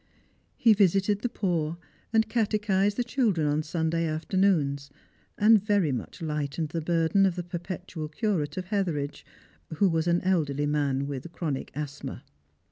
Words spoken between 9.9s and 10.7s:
an elderly